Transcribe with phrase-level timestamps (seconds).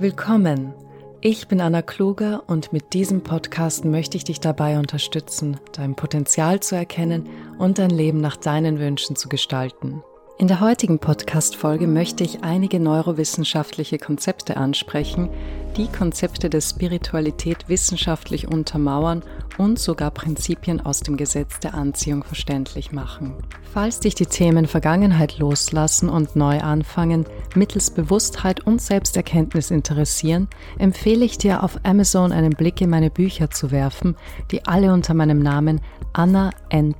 [0.00, 0.72] Willkommen.
[1.20, 6.60] Ich bin Anna Kluger und mit diesem Podcast möchte ich dich dabei unterstützen, dein Potenzial
[6.60, 10.02] zu erkennen und dein Leben nach deinen Wünschen zu gestalten.
[10.38, 15.28] In der heutigen Podcast-Folge möchte ich einige neurowissenschaftliche Konzepte ansprechen,
[15.76, 19.22] die Konzepte der Spiritualität wissenschaftlich untermauern
[19.60, 23.34] und sogar Prinzipien aus dem Gesetz der Anziehung verständlich machen.
[23.74, 31.26] Falls dich die Themen Vergangenheit loslassen und neu anfangen mittels Bewusstheit und Selbsterkenntnis interessieren, empfehle
[31.26, 34.16] ich dir auf Amazon einen Blick in meine Bücher zu werfen,
[34.50, 35.82] die alle unter meinem Namen
[36.14, 36.94] Anna N.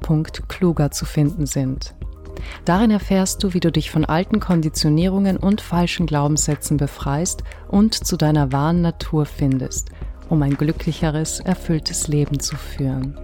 [0.49, 1.95] Kluger zu finden sind.
[2.67, 8.19] Darin erfährst du, wie du dich von alten Konditionierungen und falschen Glaubenssätzen befreist und zu
[8.19, 9.91] deiner wahren Natur findest,
[10.31, 13.15] um ein glücklicheres, erfülltes Leben zu führen.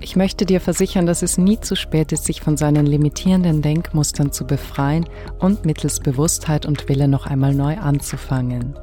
[0.00, 4.32] Ich möchte dir versichern, dass es nie zu spät ist, sich von seinen limitierenden Denkmustern
[4.32, 5.06] zu befreien
[5.38, 8.74] und mittels Bewusstheit und Wille noch einmal neu anzufangen.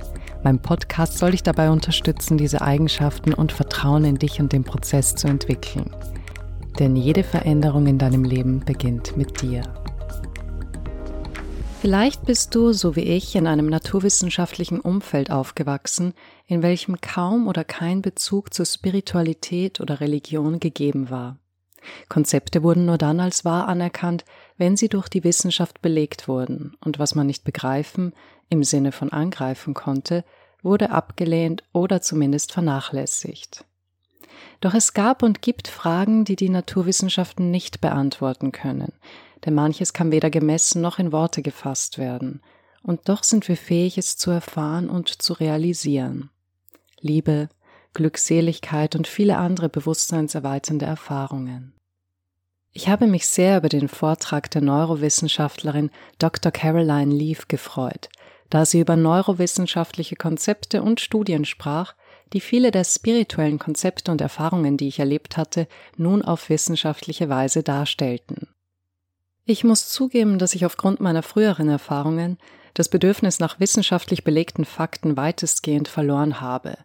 [0.43, 5.15] Mein Podcast soll dich dabei unterstützen, diese Eigenschaften und Vertrauen in dich und den Prozess
[5.15, 5.89] zu entwickeln
[6.79, 9.61] denn jede Veränderung in deinem Leben beginnt mit dir.
[11.81, 16.13] Vielleicht bist du, so wie ich, in einem naturwissenschaftlichen Umfeld aufgewachsen,
[16.45, 21.39] in welchem kaum oder kein Bezug zur Spiritualität oder Religion gegeben war.
[22.07, 24.25] Konzepte wurden nur dann als wahr anerkannt,
[24.57, 28.13] wenn sie durch die Wissenschaft belegt wurden, und was man nicht begreifen,
[28.47, 30.23] im Sinne von angreifen konnte,
[30.61, 33.65] wurde abgelehnt oder zumindest vernachlässigt.
[34.59, 38.93] Doch es gab und gibt Fragen, die die Naturwissenschaften nicht beantworten können,
[39.45, 42.41] denn manches kann weder gemessen noch in Worte gefasst werden,
[42.83, 46.29] und doch sind wir fähig, es zu erfahren und zu realisieren.
[46.99, 47.49] Liebe,
[47.93, 51.73] Glückseligkeit und viele andere bewusstseinserweiternde Erfahrungen.
[52.73, 56.51] Ich habe mich sehr über den Vortrag der Neurowissenschaftlerin Dr.
[56.51, 58.09] Caroline Leaf gefreut,
[58.49, 61.95] da sie über neurowissenschaftliche Konzepte und Studien sprach,
[62.31, 67.61] die viele der spirituellen Konzepte und Erfahrungen, die ich erlebt hatte, nun auf wissenschaftliche Weise
[67.61, 68.47] darstellten.
[69.51, 72.37] Ich muss zugeben, dass ich aufgrund meiner früheren Erfahrungen
[72.73, 76.77] das Bedürfnis nach wissenschaftlich belegten Fakten weitestgehend verloren habe.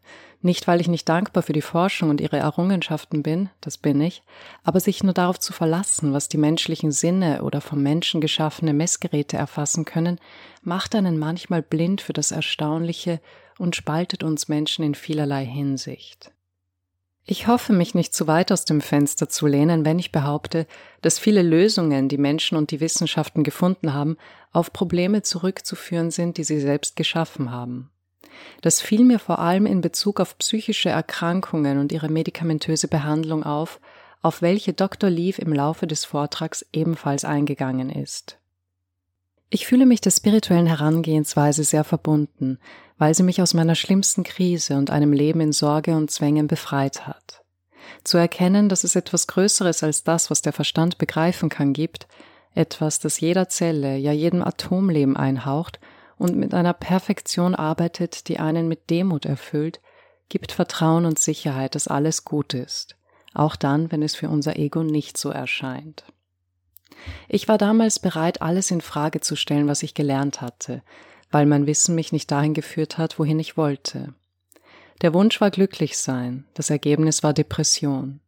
[0.43, 4.25] Nicht, weil ich nicht dankbar für die Forschung und ihre Errungenschaften bin, das bin ich,
[4.65, 9.37] aber sich nur darauf zu verlassen, was die menschlichen Sinne oder vom Menschen geschaffene Messgeräte
[9.37, 10.19] erfassen können,
[10.63, 13.21] macht einen manchmal blind für das Erstaunliche
[13.59, 16.33] und spaltet uns Menschen in vielerlei Hinsicht.
[17.29, 20.65] Ich hoffe, mich nicht zu weit aus dem Fenster zu lehnen, wenn ich behaupte,
[21.03, 24.17] dass viele Lösungen, die Menschen und die Wissenschaften gefunden haben,
[24.53, 27.91] auf Probleme zurückzuführen sind, die sie selbst geschaffen haben.
[28.61, 33.81] Das fiel mir vor allem in Bezug auf psychische Erkrankungen und ihre medikamentöse Behandlung auf,
[34.23, 35.11] auf welche Dr.
[35.11, 38.39] Leaf im Laufe des Vortrags ebenfalls eingegangen ist.
[39.51, 42.59] Ich fühle mich der spirituellen Herangehensweise sehr verbunden,
[42.99, 47.07] weil sie mich aus meiner schlimmsten Krise und einem Leben in Sorge und Zwängen befreit
[47.07, 47.43] hat.
[48.05, 52.09] Zu erkennen, dass es etwas Größeres als das, was der Verstand begreifen kann, gibt,
[52.55, 55.79] etwas, das jeder Zelle, ja jedem Atomleben einhaucht
[56.17, 59.81] und mit einer Perfektion arbeitet, die einen mit Demut erfüllt,
[60.29, 62.97] gibt Vertrauen und Sicherheit, dass alles gut ist,
[63.35, 66.05] auch dann, wenn es für unser Ego nicht so erscheint.
[67.29, 70.83] Ich war damals bereit, alles in Frage zu stellen, was ich gelernt hatte,
[71.31, 74.15] weil mein Wissen mich nicht dahin geführt hat, wohin ich wollte.
[75.03, 78.21] Der Wunsch war glücklich sein, das Ergebnis war Depression.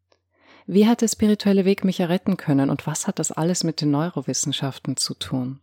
[0.66, 3.90] Wie hat der spirituelle Weg mich erretten können und was hat das alles mit den
[3.90, 5.60] Neurowissenschaften zu tun?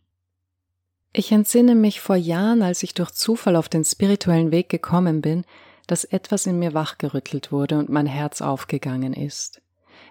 [1.13, 5.45] Ich entsinne mich vor Jahren, als ich durch Zufall auf den spirituellen Weg gekommen bin,
[5.87, 9.61] dass etwas in mir wachgerüttelt wurde und mein Herz aufgegangen ist.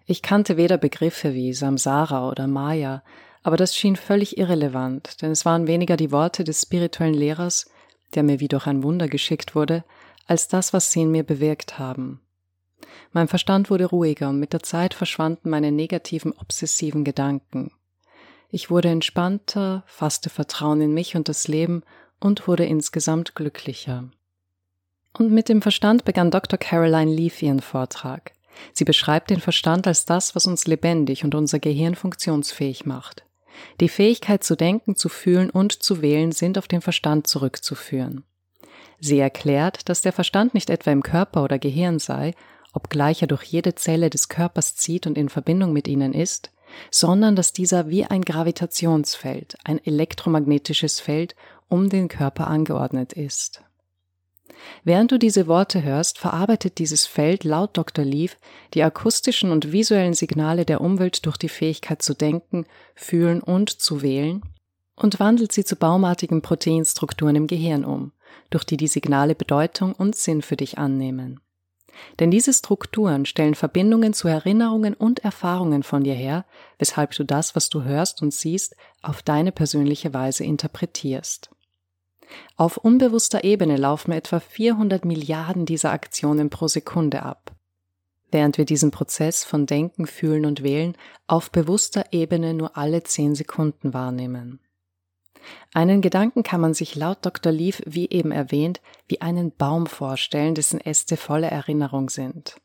[0.07, 3.03] Ich kannte weder Begriffe wie Samsara oder Maya,
[3.45, 7.71] aber das schien völlig irrelevant, denn es waren weniger die Worte des spirituellen Lehrers,
[8.15, 9.85] der mir wie durch ein Wunder geschickt wurde,
[10.27, 12.21] als das, was sie in mir bewirkt haben.
[13.13, 17.71] Mein Verstand wurde ruhiger und mit der Zeit verschwanden meine negativen, obsessiven Gedanken.
[18.51, 21.83] Ich wurde entspannter, fasste Vertrauen in mich und das Leben
[22.21, 24.09] und wurde insgesamt glücklicher.
[25.19, 26.59] Und mit dem Verstand begann Dr.
[26.59, 28.33] Caroline Leaf ihren Vortrag.
[28.73, 33.25] Sie beschreibt den Verstand als das, was uns lebendig und unser Gehirn funktionsfähig macht.
[33.81, 38.25] Die Fähigkeit zu denken, zu fühlen und zu wählen sind auf den Verstand zurückzuführen.
[39.01, 42.35] Sie erklärt, dass der Verstand nicht etwa im Körper oder Gehirn sei,
[42.73, 46.51] obgleich er durch jede Zelle des Körpers zieht und in Verbindung mit ihnen ist,
[46.91, 51.37] sondern dass dieser wie ein Gravitationsfeld, ein elektromagnetisches Feld
[51.69, 53.63] um den Körper angeordnet ist.
[54.85, 58.05] Während du diese Worte hörst, verarbeitet dieses Feld laut Dr.
[58.05, 58.37] Leaf
[58.75, 64.03] die akustischen und visuellen Signale der Umwelt durch die Fähigkeit zu denken, fühlen und zu
[64.03, 64.43] wählen
[64.97, 68.13] und wandelt sie zu baumartigen Proteinstrukturen im Gehirn um,
[68.51, 71.41] durch die die Signale Bedeutung und Sinn für dich annehmen.
[72.19, 76.45] Denn diese Strukturen stellen Verbindungen zu Erinnerungen und Erfahrungen von dir her,
[76.79, 81.51] weshalb du das, was du hörst und siehst, auf deine persönliche Weise interpretierst.
[82.57, 87.53] Auf unbewusster Ebene laufen etwa 400 Milliarden dieser Aktionen pro Sekunde ab.
[88.31, 93.35] Während wir diesen Prozess von Denken, Fühlen und Wählen auf bewusster Ebene nur alle 10
[93.35, 94.61] Sekunden wahrnehmen.
[95.73, 97.53] Einen Gedanken kann man sich laut Dr.
[97.53, 102.57] Leaf, wie eben erwähnt, wie einen Baum vorstellen, dessen Äste voller Erinnerung sind.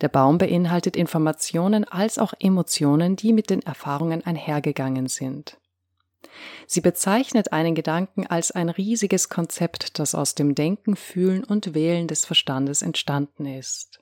[0.00, 5.58] Der Baum beinhaltet Informationen als auch Emotionen, die mit den Erfahrungen einhergegangen sind.
[6.66, 12.08] Sie bezeichnet einen Gedanken als ein riesiges Konzept, das aus dem Denken, Fühlen und Wählen
[12.08, 14.00] des Verstandes entstanden ist.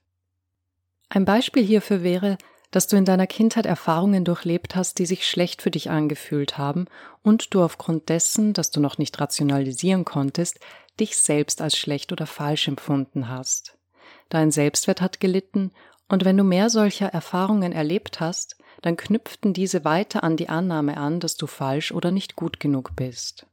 [1.09, 2.39] Ein Beispiel hierfür wäre,
[2.71, 6.87] dass du in deiner Kindheit Erfahrungen durchlebt hast, die sich schlecht für dich angefühlt haben
[7.23, 10.61] und du aufgrund dessen, dass du noch nicht rationalisieren konntest,
[11.01, 13.77] dich selbst als schlecht oder falsch empfunden hast.
[14.29, 15.73] Dein Selbstwert hat gelitten
[16.09, 20.97] und wenn du mehr solcher Erfahrungen erlebt hast, dann knüpften diese weiter an die Annahme
[20.97, 23.47] an, dass du falsch oder nicht gut genug bist.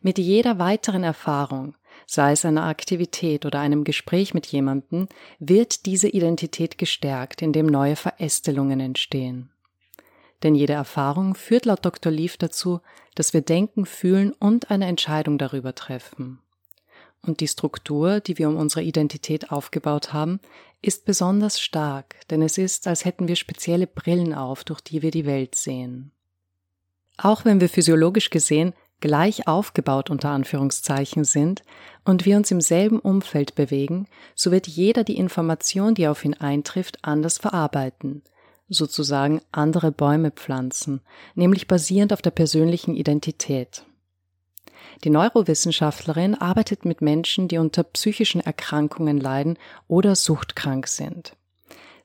[0.00, 1.74] Mit jeder weiteren Erfahrung,
[2.06, 7.96] sei es einer Aktivität oder einem Gespräch mit jemandem, wird diese Identität gestärkt, indem neue
[7.96, 9.50] Verästelungen entstehen.
[10.42, 12.10] Denn jede Erfahrung führt laut Dr.
[12.10, 12.80] Leaf dazu,
[13.14, 16.40] dass wir denken, fühlen und eine Entscheidung darüber treffen.
[17.24, 20.40] Und die Struktur, die wir um unsere Identität aufgebaut haben,
[20.82, 25.12] ist besonders stark, denn es ist, als hätten wir spezielle Brillen auf, durch die wir
[25.12, 26.10] die Welt sehen.
[27.16, 31.62] Auch wenn wir physiologisch gesehen gleich aufgebaut unter Anführungszeichen sind
[32.04, 36.34] und wir uns im selben Umfeld bewegen, so wird jeder die Information, die auf ihn
[36.34, 38.22] eintrifft, anders verarbeiten,
[38.68, 41.00] sozusagen andere Bäume pflanzen,
[41.34, 43.84] nämlich basierend auf der persönlichen Identität.
[45.04, 49.58] Die Neurowissenschaftlerin arbeitet mit Menschen, die unter psychischen Erkrankungen leiden
[49.88, 51.36] oder suchtkrank sind.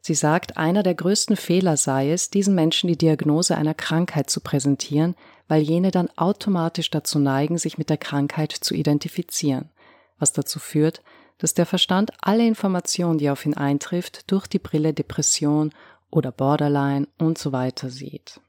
[0.01, 4.39] Sie sagt, einer der größten Fehler sei es, diesen Menschen die Diagnose einer Krankheit zu
[4.39, 5.15] präsentieren,
[5.47, 9.69] weil jene dann automatisch dazu neigen, sich mit der Krankheit zu identifizieren,
[10.17, 11.01] was dazu führt,
[11.37, 15.73] dass der Verstand alle Informationen, die auf ihn eintrifft, durch die Brille Depression
[16.09, 18.39] oder Borderline und so weiter sieht.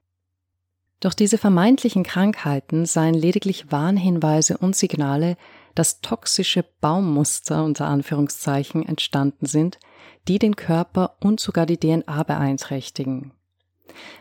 [1.00, 5.36] Doch diese vermeintlichen Krankheiten seien lediglich Warnhinweise und Signale,
[5.74, 9.78] dass toxische Baummuster unter Anführungszeichen entstanden sind,
[10.26, 13.32] die den Körper und sogar die DNA beeinträchtigen.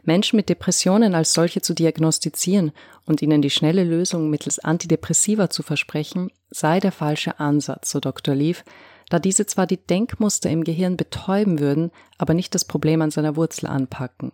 [0.03, 2.71] Menschen mit Depressionen als solche zu diagnostizieren
[3.05, 8.35] und ihnen die schnelle Lösung mittels Antidepressiva zu versprechen, sei der falsche Ansatz, so Dr.
[8.35, 8.63] Leaf,
[9.09, 13.35] da diese zwar die Denkmuster im Gehirn betäuben würden, aber nicht das Problem an seiner
[13.35, 14.31] Wurzel anpacken,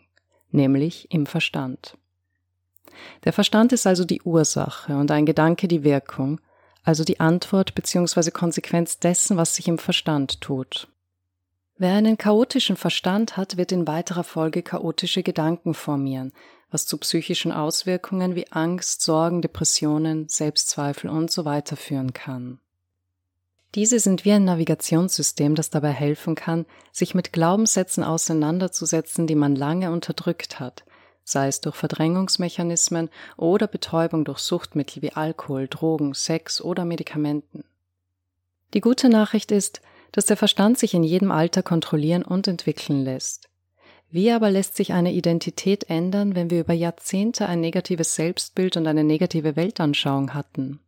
[0.52, 1.98] nämlich im Verstand.
[3.24, 6.40] Der Verstand ist also die Ursache und ein Gedanke die Wirkung,
[6.84, 8.32] also die Antwort bzw.
[8.32, 10.88] Konsequenz dessen, was sich im Verstand tut.
[11.78, 16.32] Wer einen chaotischen Verstand hat, wird in weiterer Folge chaotische Gedanken formieren,
[16.70, 22.60] was zu psychischen Auswirkungen wie Angst, Sorgen, Depressionen, Selbstzweifel und so weiter führen kann.
[23.76, 29.56] Diese sind wie ein Navigationssystem, das dabei helfen kann, sich mit Glaubenssätzen auseinanderzusetzen, die man
[29.56, 30.84] lange unterdrückt hat,
[31.24, 37.64] sei es durch Verdrängungsmechanismen oder Betäubung durch Suchtmittel wie Alkohol, Drogen, Sex oder Medikamenten.
[38.74, 43.50] Die gute Nachricht ist, dass der Verstand sich in jedem Alter kontrollieren und entwickeln lässt.
[44.10, 48.86] Wie aber lässt sich eine Identität ändern, wenn wir über Jahrzehnte ein negatives Selbstbild und
[48.86, 50.80] eine negative Weltanschauung hatten?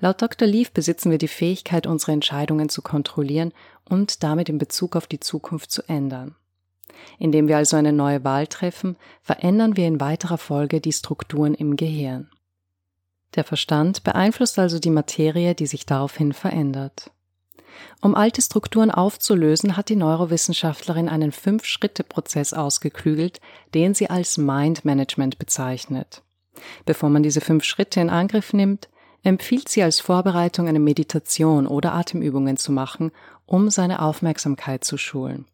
[0.00, 0.46] Laut Dr.
[0.46, 3.52] Leaf besitzen wir die Fähigkeit, unsere Entscheidungen zu kontrollieren
[3.88, 6.34] und damit in Bezug auf die Zukunft zu ändern.
[7.18, 11.76] Indem wir also eine neue Wahl treffen, verändern wir in weiterer Folge die Strukturen im
[11.76, 12.30] Gehirn.
[13.34, 17.10] Der Verstand beeinflusst also die Materie, die sich daraufhin verändert.
[18.00, 23.40] Um alte Strukturen aufzulösen, hat die Neurowissenschaftlerin einen Fünf-Schritte-Prozess ausgeklügelt,
[23.74, 26.22] den sie als Mind Management bezeichnet.
[26.84, 28.88] Bevor man diese fünf Schritte in Angriff nimmt,
[29.24, 33.10] empfiehlt sie als Vorbereitung eine Meditation oder Atemübungen zu machen,
[33.46, 35.46] um seine Aufmerksamkeit zu schulen.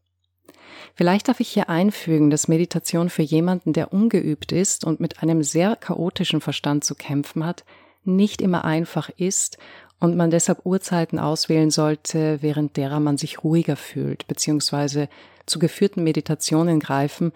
[0.94, 5.42] Vielleicht darf ich hier einfügen, dass Meditation für jemanden, der ungeübt ist und mit einem
[5.42, 7.64] sehr chaotischen Verstand zu kämpfen hat,
[8.04, 9.58] nicht immer einfach ist
[9.98, 15.08] und man deshalb Uhrzeiten auswählen sollte, während derer man sich ruhiger fühlt, beziehungsweise
[15.46, 17.32] zu geführten Meditationen greifen,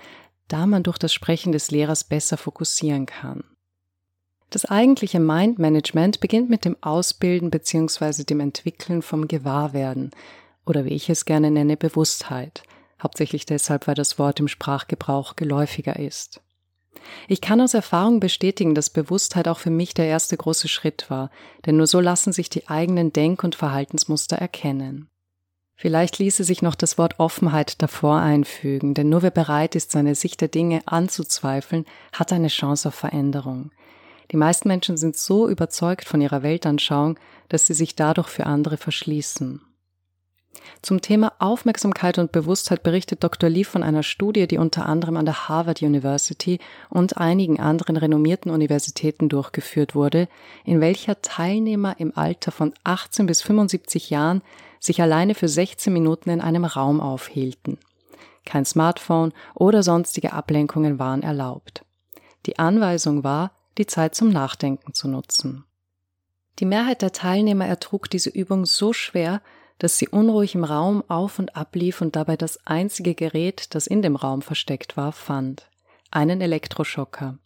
[0.49, 3.45] da man durch das Sprechen des Lehrers besser fokussieren kann.
[4.51, 8.25] Das eigentliche Mindmanagement beginnt mit dem Ausbilden bzw.
[8.25, 10.11] dem Entwickeln vom Gewahrwerden
[10.65, 12.63] oder wie ich es gerne nenne, Bewusstheit–
[13.03, 16.41] hauptsächlich deshalb, weil das Wort im Sprachgebrauch geläufiger ist.
[17.29, 21.31] Ich kann aus Erfahrung bestätigen, dass Bewusstheit auch für mich der erste große Schritt war,
[21.67, 25.09] denn nur so lassen sich die eigenen Denk- und Verhaltensmuster erkennen.
[25.77, 30.15] Vielleicht ließe sich noch das Wort Offenheit davor einfügen, denn nur wer bereit ist, seine
[30.15, 33.73] Sicht der Dinge anzuzweifeln, hat eine Chance auf Veränderung.
[34.31, 38.77] Die meisten Menschen sind so überzeugt von ihrer Weltanschauung, dass sie sich dadurch für andere
[38.77, 39.63] verschließen.
[40.83, 43.49] Zum Thema Aufmerksamkeit und Bewusstheit berichtet Dr.
[43.49, 46.59] Lee von einer Studie, die unter anderem an der Harvard University
[46.91, 50.29] und einigen anderen renommierten Universitäten durchgeführt wurde,
[50.65, 54.43] in welcher Teilnehmer im Alter von 18 bis 75 Jahren
[54.81, 57.79] sich alleine für 16 Minuten in einem Raum aufhielten.
[58.45, 61.85] Kein Smartphone oder sonstige Ablenkungen waren erlaubt.
[62.47, 65.65] Die Anweisung war, die Zeit zum Nachdenken zu nutzen.
[66.59, 69.41] Die Mehrheit der Teilnehmer ertrug diese Übung so schwer,
[69.79, 74.03] dass sie unruhig im Raum auf und ablief und dabei das einzige Gerät, das in
[74.03, 75.69] dem Raum versteckt war, fand.
[76.11, 77.39] Einen Elektroschocker.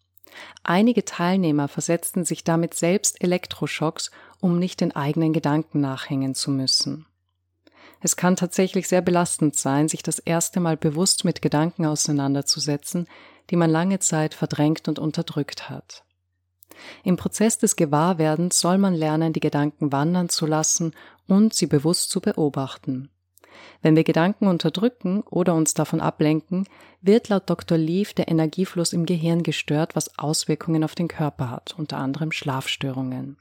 [0.63, 7.07] Einige Teilnehmer versetzten sich damit selbst Elektroschocks, um nicht den eigenen Gedanken nachhängen zu müssen.
[8.01, 13.09] Es kann tatsächlich sehr belastend sein, sich das erste Mal bewusst mit Gedanken auseinanderzusetzen,
[13.51, 16.05] die man lange Zeit verdrängt und unterdrückt hat.
[17.05, 20.93] Im Prozess des Gewahrwerdens soll man lernen, die Gedanken wandern zu lassen
[21.27, 23.11] und sie bewusst zu beobachten.
[23.83, 26.67] Wenn wir Gedanken unterdrücken oder uns davon ablenken,
[27.01, 27.79] wird laut Dr.
[27.79, 33.37] Leaf der Energiefluss im Gehirn gestört, was Auswirkungen auf den Körper hat, unter anderem Schlafstörungen.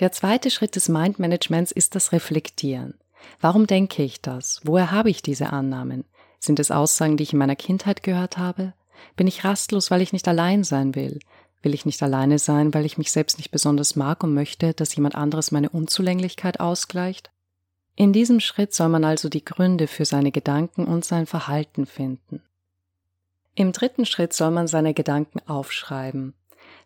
[0.00, 2.94] Der zweite Schritt des Mindmanagements ist das Reflektieren.
[3.40, 4.60] Warum denke ich das?
[4.64, 6.04] Woher habe ich diese Annahmen?
[6.38, 8.74] Sind es Aussagen, die ich in meiner Kindheit gehört habe?
[9.16, 11.20] Bin ich rastlos, weil ich nicht allein sein will?
[11.64, 14.94] Will ich nicht alleine sein, weil ich mich selbst nicht besonders mag und möchte, dass
[14.94, 17.30] jemand anderes meine Unzulänglichkeit ausgleicht?
[17.96, 22.42] In diesem Schritt soll man also die Gründe für seine Gedanken und sein Verhalten finden.
[23.54, 26.34] Im dritten Schritt soll man seine Gedanken aufschreiben.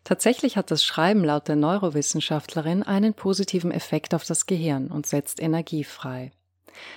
[0.05, 5.41] Tatsächlich hat das Schreiben laut der Neurowissenschaftlerin einen positiven Effekt auf das Gehirn und setzt
[5.41, 6.31] Energie frei.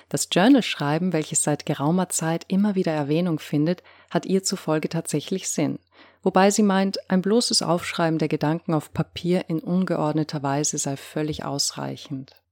[0.09, 5.79] Das Journal-Schreiben, welches seit geraumer Zeit immer wieder Erwähnung findet, hat ihr zufolge tatsächlich Sinn,
[6.23, 11.45] wobei sie meint, ein bloßes Aufschreiben der Gedanken auf Papier in ungeordneter Weise sei völlig
[11.45, 12.43] ausreichend.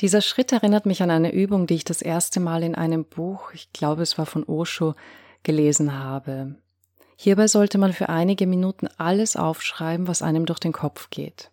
[0.00, 3.52] Dieser Schritt erinnert mich an eine Übung, die ich das erste Mal in einem Buch,
[3.54, 4.94] ich glaube es war von Osho,
[5.42, 6.56] gelesen habe.
[7.16, 11.50] Hierbei sollte man für einige Minuten alles aufschreiben, was einem durch den Kopf geht.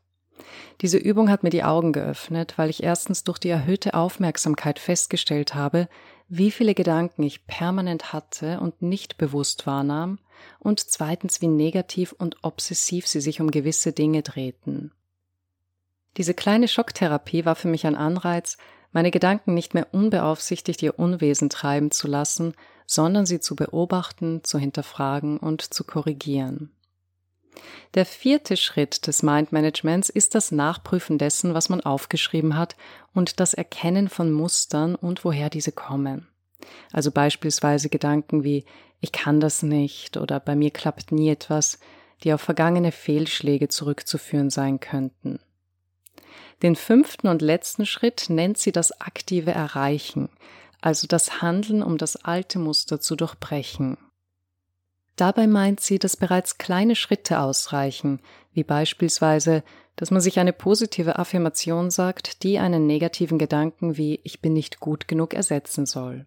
[0.82, 5.56] Diese Übung hat mir die Augen geöffnet, weil ich erstens durch die erhöhte Aufmerksamkeit festgestellt
[5.56, 5.88] habe,
[6.28, 10.20] wie viele Gedanken ich permanent hatte und nicht bewusst wahrnahm,
[10.60, 14.92] und zweitens, wie negativ und obsessiv sie sich um gewisse Dinge drehten.
[16.18, 18.58] Diese kleine Schocktherapie war für mich ein Anreiz,
[18.92, 22.54] meine Gedanken nicht mehr unbeaufsichtigt ihr Unwesen treiben zu lassen,
[22.86, 26.72] sondern sie zu beobachten, zu hinterfragen und zu korrigieren.
[27.94, 32.76] Der vierte Schritt des Mindmanagements ist das Nachprüfen dessen, was man aufgeschrieben hat
[33.14, 36.28] und das Erkennen von Mustern und woher diese kommen.
[36.92, 38.66] Also beispielsweise Gedanken wie
[39.02, 41.78] ich kann das nicht oder bei mir klappt nie etwas,
[42.24, 45.40] die auf vergangene Fehlschläge zurückzuführen sein könnten.
[46.62, 50.30] Den fünften und letzten Schritt nennt sie das aktive Erreichen,
[50.80, 53.98] also das Handeln, um das alte Muster zu durchbrechen.
[55.16, 58.20] Dabei meint sie, dass bereits kleine Schritte ausreichen,
[58.54, 59.64] wie beispielsweise,
[59.96, 64.80] dass man sich eine positive Affirmation sagt, die einen negativen Gedanken wie ich bin nicht
[64.80, 66.26] gut genug ersetzen soll.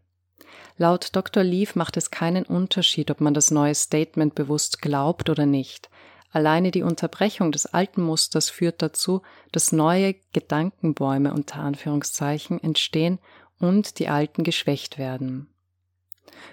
[0.78, 1.42] Laut Dr.
[1.42, 5.90] Leaf macht es keinen Unterschied, ob man das neue Statement bewusst glaubt oder nicht.
[6.30, 13.18] Alleine die Unterbrechung des alten Musters führt dazu, dass neue Gedankenbäume unter Anführungszeichen entstehen
[13.58, 15.48] und die alten geschwächt werden.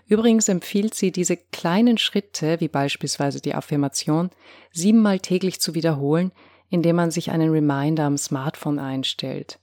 [0.07, 4.29] Übrigens empfiehlt sie, diese kleinen Schritte, wie beispielsweise die Affirmation,
[4.71, 6.31] siebenmal täglich zu wiederholen,
[6.69, 9.59] indem man sich einen Reminder am Smartphone einstellt.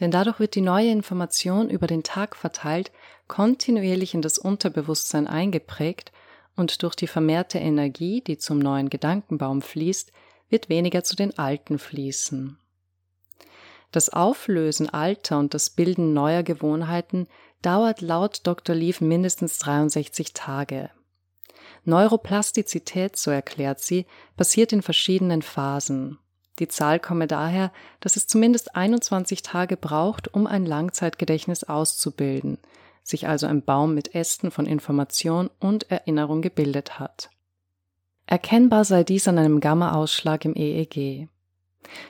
[0.00, 2.92] Denn dadurch wird die neue Information über den Tag verteilt,
[3.26, 6.12] kontinuierlich in das Unterbewusstsein eingeprägt
[6.56, 10.12] und durch die vermehrte Energie, die zum neuen Gedankenbaum fließt,
[10.48, 12.58] wird weniger zu den alten fließen.
[13.90, 17.26] Das Auflösen alter und das Bilden neuer Gewohnheiten
[17.62, 18.74] dauert laut Dr.
[18.74, 20.90] Leaf mindestens 63 Tage.
[21.84, 26.18] Neuroplastizität, so erklärt sie, passiert in verschiedenen Phasen.
[26.58, 32.58] Die Zahl komme daher, dass es zumindest 21 Tage braucht, um ein Langzeitgedächtnis auszubilden,
[33.02, 37.30] sich also ein Baum mit Ästen von Information und Erinnerung gebildet hat.
[38.26, 41.28] Erkennbar sei dies an einem Gamma-Ausschlag im EEG.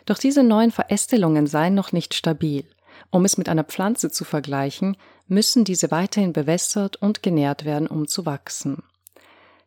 [0.07, 2.65] Doch diese neuen Verästelungen seien noch nicht stabil.
[3.11, 4.97] Um es mit einer Pflanze zu vergleichen,
[5.27, 8.83] müssen diese weiterhin bewässert und genährt werden, um zu wachsen.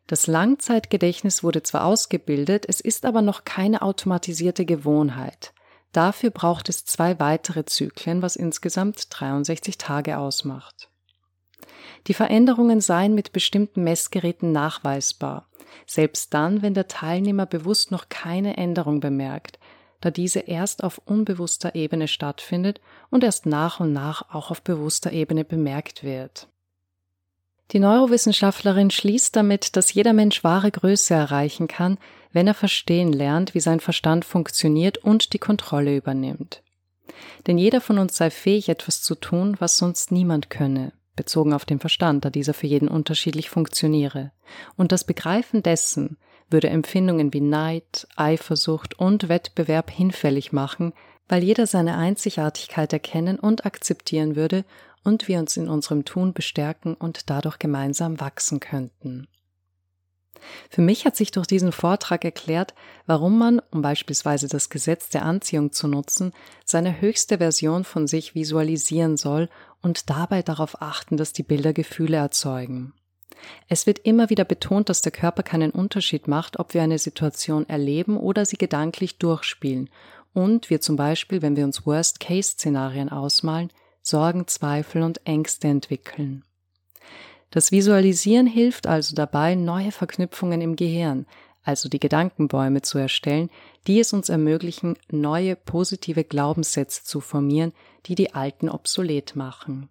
[0.06, 5.52] Das Langzeitgedächtnis wurde zwar ausgebildet, es ist aber noch keine automatisierte Gewohnheit.
[5.92, 10.88] Dafür braucht es zwei weitere Zyklen, was insgesamt 63 Tage ausmacht.
[12.06, 15.48] Die Veränderungen seien mit bestimmten Messgeräten nachweisbar,
[15.86, 19.58] selbst dann, wenn der Teilnehmer bewusst noch keine Änderung bemerkt,
[20.02, 25.12] da diese erst auf unbewusster Ebene stattfindet und erst nach und nach auch auf bewusster
[25.12, 26.48] Ebene bemerkt wird.
[27.70, 31.96] Die Neurowissenschaftlerin schließt damit, dass jeder Mensch wahre Größe erreichen kann,
[32.32, 36.62] wenn er verstehen lernt, wie sein Verstand funktioniert und die Kontrolle übernimmt.
[37.46, 41.64] Denn jeder von uns sei fähig, etwas zu tun, was sonst niemand könne, bezogen auf
[41.64, 44.32] den Verstand, da dieser für jeden unterschiedlich funktioniere.
[44.76, 46.18] Und das Begreifen dessen
[46.52, 50.92] würde Empfindungen wie Neid, Eifersucht und Wettbewerb hinfällig machen,
[51.28, 54.64] weil jeder seine Einzigartigkeit erkennen und akzeptieren würde
[55.04, 59.28] und wir uns in unserem Tun bestärken und dadurch gemeinsam wachsen könnten.
[60.70, 62.74] Für mich hat sich durch diesen Vortrag erklärt,
[63.06, 66.32] warum man, um beispielsweise das Gesetz der Anziehung zu nutzen,
[66.64, 69.48] seine höchste Version von sich visualisieren soll
[69.82, 72.92] und dabei darauf achten, dass die Bilder Gefühle erzeugen.
[73.68, 77.68] Es wird immer wieder betont, dass der Körper keinen Unterschied macht, ob wir eine Situation
[77.68, 79.90] erleben oder sie gedanklich durchspielen
[80.34, 83.70] und wir zum Beispiel, wenn wir uns Worst-Case-Szenarien ausmalen,
[84.02, 86.44] Sorgen, Zweifel und Ängste entwickeln.
[87.50, 91.26] Das Visualisieren hilft also dabei, neue Verknüpfungen im Gehirn,
[91.62, 93.50] also die Gedankenbäume zu erstellen,
[93.86, 97.72] die es uns ermöglichen, neue positive Glaubenssätze zu formieren,
[98.06, 99.88] die die alten obsolet machen.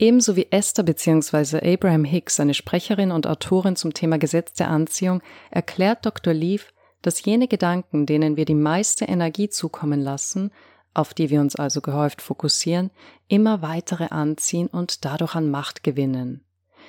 [0.00, 1.74] Ebenso wie Esther bzw.
[1.74, 6.32] Abraham Hicks, eine Sprecherin und Autorin zum Thema Gesetz der Anziehung, erklärt Dr.
[6.32, 10.52] Leaf, dass jene Gedanken, denen wir die meiste Energie zukommen lassen,
[10.94, 12.92] auf die wir uns also gehäuft fokussieren,
[13.26, 16.44] immer weitere anziehen und dadurch an Macht gewinnen.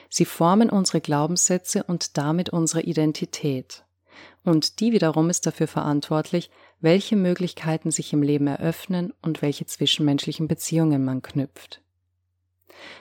[0.07, 3.85] Sie formen unsere Glaubenssätze und damit unsere Identität.
[4.43, 10.47] Und die wiederum ist dafür verantwortlich, welche Möglichkeiten sich im Leben eröffnen und welche zwischenmenschlichen
[10.47, 11.81] Beziehungen man knüpft.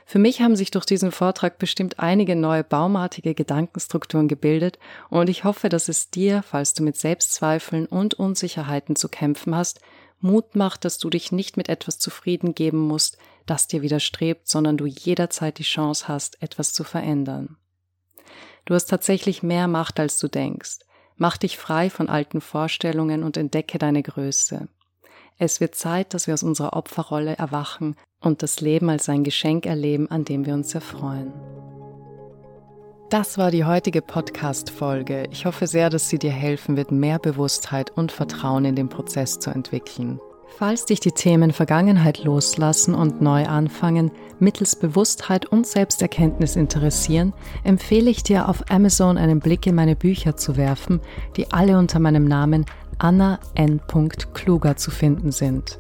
[0.07, 4.79] Für mich haben sich durch diesen Vortrag bestimmt einige neue baumartige Gedankenstrukturen gebildet
[5.11, 9.81] und ich hoffe, dass es dir, falls du mit Selbstzweifeln und Unsicherheiten zu kämpfen hast,
[10.21, 14.77] Mut macht, dass du dich nicht mit etwas zufrieden geben musst, das dir widerstrebt, sondern
[14.77, 17.57] du jederzeit die Chance hast, etwas zu verändern.
[18.65, 20.81] Du hast tatsächlich mehr Macht, als du denkst.
[21.17, 24.69] Mach dich frei von alten Vorstellungen und entdecke deine Größe.
[25.41, 29.67] Es wird Zeit, dass wir aus unserer Opferrolle erwachen und das Leben als ein Geschenk
[29.67, 31.33] erleben, an dem wir uns erfreuen.
[33.09, 35.29] Das war die heutige Podcast-Folge.
[35.31, 39.39] Ich hoffe sehr, dass sie dir helfen wird, mehr Bewusstheit und Vertrauen in den Prozess
[39.39, 40.21] zu entwickeln.
[40.57, 48.11] Falls dich die Themen Vergangenheit loslassen und neu anfangen mittels Bewusstheit und Selbsterkenntnis interessieren, empfehle
[48.11, 51.01] ich dir auf Amazon einen Blick in meine Bücher zu werfen,
[51.37, 52.67] die alle unter meinem Namen
[52.99, 53.81] Anna N.
[54.35, 55.79] Kluger zu finden sind.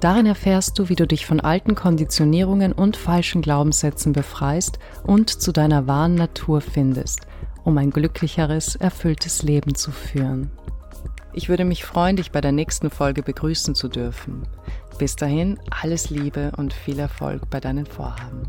[0.00, 5.52] Darin erfährst du, wie du dich von alten Konditionierungen und falschen Glaubenssätzen befreist und zu
[5.52, 7.20] deiner wahren Natur findest,
[7.64, 10.50] um ein glücklicheres, erfülltes Leben zu führen.
[11.32, 14.48] Ich würde mich freuen, dich bei der nächsten Folge begrüßen zu dürfen.
[14.98, 18.42] Bis dahin alles Liebe und viel Erfolg bei deinen Vorhaben.